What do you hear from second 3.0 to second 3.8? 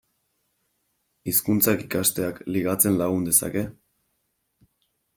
lagun dezake?